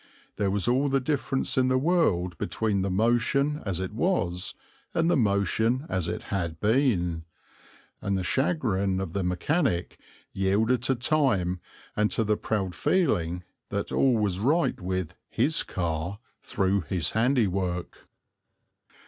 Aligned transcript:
There 0.37 0.49
was 0.49 0.67
all 0.67 0.89
the 0.89 0.99
difference 0.99 1.59
in 1.59 1.67
the 1.67 1.77
world 1.77 2.35
between 2.39 2.81
the 2.81 2.89
motion 2.89 3.61
as 3.67 3.79
it 3.79 3.93
was 3.93 4.55
and 4.95 5.11
the 5.11 5.15
motion 5.15 5.85
as 5.89 6.07
it 6.07 6.23
had 6.33 6.59
been, 6.59 7.23
and 8.01 8.17
the 8.17 8.23
chagrin 8.23 8.99
of 8.99 9.13
the 9.13 9.23
mechanic 9.23 9.99
yielded 10.33 10.81
to 10.85 10.95
time 10.95 11.59
and 11.95 12.09
to 12.09 12.23
the 12.23 12.35
proud 12.35 12.73
feeling 12.73 13.43
that 13.69 13.91
all 13.91 14.15
was 14.17 14.39
right 14.39 14.81
with 14.81 15.13
"his 15.29 15.61
car" 15.61 16.17
through 16.41 16.81
his 16.89 17.11
handiwork. 17.11 18.07